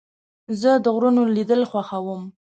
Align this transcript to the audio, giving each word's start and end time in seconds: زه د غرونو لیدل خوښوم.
زه 0.61 0.71
د 0.83 0.85
غرونو 0.95 1.21
لیدل 1.35 1.61
خوښوم. 1.69 2.21